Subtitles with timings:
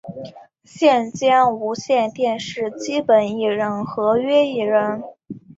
[0.63, 5.03] 现兼无线电视基本艺人合约艺人。